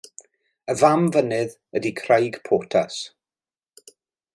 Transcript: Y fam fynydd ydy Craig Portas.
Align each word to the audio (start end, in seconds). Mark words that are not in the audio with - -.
Y 0.73 0.75
fam 0.79 1.03
fynydd 1.17 1.53
ydy 1.81 1.93
Craig 2.01 2.43
Portas. 2.51 3.01